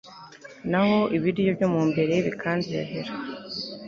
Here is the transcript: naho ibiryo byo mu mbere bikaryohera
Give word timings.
naho 0.71 0.99
ibiryo 1.17 1.49
byo 1.57 1.67
mu 1.73 1.81
mbere 1.89 2.13
bikaryohera 2.25 3.11